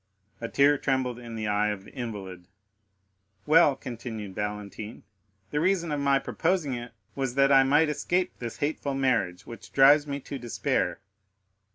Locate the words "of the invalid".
1.69-2.47